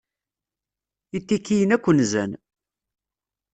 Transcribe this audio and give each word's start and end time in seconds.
Itikiyen 1.17 1.71
akk 1.75 1.85
nzan. 1.97 2.31